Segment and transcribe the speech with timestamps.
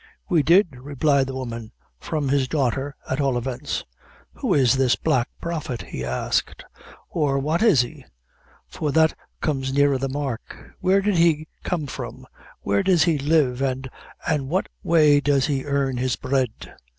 [0.27, 3.85] "We did," replied the woman, "from his daughter, at all events."
[4.33, 6.65] "Who is this Black Prophet?" he asked;
[7.07, 8.05] "or what is he?
[8.65, 10.57] for that comes nearer the mark.
[10.79, 12.25] Where did he come from,
[12.61, 13.91] where does he live, an'
[14.47, 16.73] what way does he earn his bread?"